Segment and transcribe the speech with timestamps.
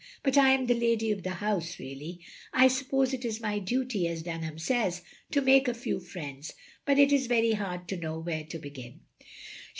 [0.23, 2.21] But I am the lady of the house really.
[2.53, 6.53] I suppose it is my duty, as Dunham says, to make a few friends,
[6.85, 9.01] but it is very hard to know where to begin.